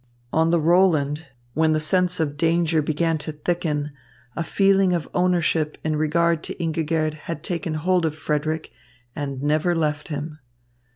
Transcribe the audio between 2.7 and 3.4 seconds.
began to